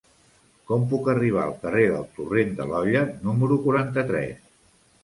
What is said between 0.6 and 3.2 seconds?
Com puc arribar al carrer del Torrent de l'Olla